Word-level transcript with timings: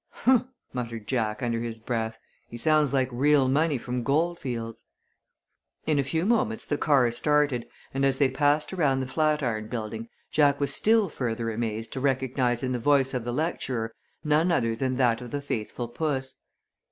"Humph!" 0.25 0.47
muttered 0.73 1.05
Jack 1.05 1.43
under 1.43 1.59
his 1.61 1.77
breath. 1.77 2.17
"He 2.47 2.57
sounds 2.57 2.91
like 2.91 3.07
real 3.11 3.47
money 3.47 3.77
from 3.77 4.01
Goldfields." 4.01 4.83
In 5.85 5.99
a 5.99 6.03
few 6.03 6.25
moments 6.25 6.65
the 6.65 6.79
car 6.79 7.11
started, 7.11 7.67
and 7.93 8.03
as 8.03 8.17
they 8.17 8.27
passed 8.27 8.73
around 8.73 9.01
the 9.01 9.05
Flatiron 9.05 9.67
Building 9.67 10.09
Jack 10.31 10.59
was 10.59 10.73
still 10.73 11.07
further 11.07 11.51
amazed 11.51 11.93
to 11.93 11.99
recognize 11.99 12.63
in 12.63 12.71
the 12.71 12.79
voice 12.79 13.13
of 13.13 13.23
the 13.23 13.31
lecturer 13.31 13.93
none 14.23 14.51
other 14.51 14.75
than 14.75 14.97
that 14.97 15.21
of 15.21 15.29
the 15.29 15.39
faithful 15.39 15.87
puss. 15.87 16.37